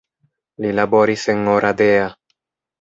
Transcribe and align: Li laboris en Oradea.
Li 0.65 0.71
laboris 0.79 1.27
en 1.37 1.53
Oradea. 1.59 2.11